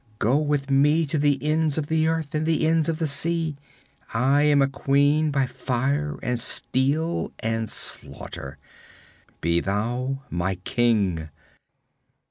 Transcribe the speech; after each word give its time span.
Go 0.17 0.37
with 0.39 0.71
me 0.71 1.05
to 1.05 1.19
the 1.19 1.37
ends 1.43 1.77
of 1.77 1.85
the 1.85 2.07
earth 2.07 2.33
and 2.33 2.43
the 2.47 2.65
ends 2.67 2.89
of 2.89 2.97
the 2.97 3.05
sea! 3.05 3.55
I 4.15 4.41
am 4.41 4.59
a 4.59 4.67
queen 4.67 5.29
by 5.29 5.45
fire 5.45 6.17
and 6.23 6.39
steel 6.39 7.31
and 7.37 7.69
slaughter 7.69 8.57
be 9.41 9.59
thou 9.59 10.23
my 10.31 10.55
king!' 10.55 11.29